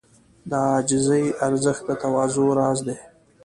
[0.49, 2.95] د عاجزۍ ارزښت د تواضع راز دی.